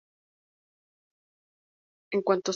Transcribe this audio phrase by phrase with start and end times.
[2.13, 2.49] En cuanto se enfría, vuelve a desaparecer.